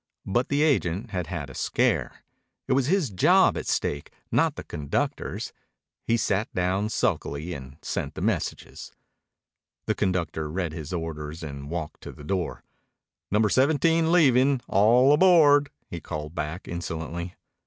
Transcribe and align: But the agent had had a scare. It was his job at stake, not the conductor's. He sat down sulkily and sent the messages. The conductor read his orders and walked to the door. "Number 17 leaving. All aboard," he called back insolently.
But 0.25 0.49
the 0.49 0.63
agent 0.63 1.11
had 1.11 1.27
had 1.27 1.51
a 1.51 1.53
scare. 1.53 2.23
It 2.67 2.73
was 2.73 2.87
his 2.87 3.11
job 3.11 3.55
at 3.55 3.67
stake, 3.67 4.09
not 4.31 4.55
the 4.55 4.63
conductor's. 4.63 5.53
He 6.07 6.17
sat 6.17 6.51
down 6.55 6.89
sulkily 6.89 7.53
and 7.53 7.77
sent 7.83 8.15
the 8.15 8.21
messages. 8.21 8.91
The 9.85 9.93
conductor 9.93 10.49
read 10.51 10.73
his 10.73 10.91
orders 10.91 11.43
and 11.43 11.69
walked 11.69 12.01
to 12.01 12.11
the 12.11 12.23
door. 12.23 12.63
"Number 13.29 13.47
17 13.47 14.11
leaving. 14.11 14.61
All 14.67 15.13
aboard," 15.13 15.69
he 15.87 15.99
called 16.01 16.33
back 16.33 16.67
insolently. 16.67 17.35